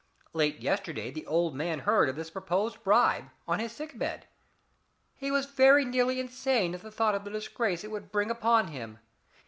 [0.33, 4.25] Late yesterday the old man heard of this proposed bribe on his sick bed.
[5.13, 8.69] He was very nearly insane at the thought of the disgrace it would bring upon
[8.69, 8.97] him.